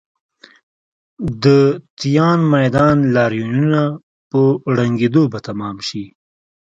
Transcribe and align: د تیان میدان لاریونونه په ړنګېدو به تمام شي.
د 1.43 1.45
تیان 1.99 2.39
میدان 2.55 2.97
لاریونونه 3.15 3.81
په 4.29 4.41
ړنګېدو 4.75 5.23
به 5.31 5.39
تمام 5.47 5.75
شي. 5.87 6.05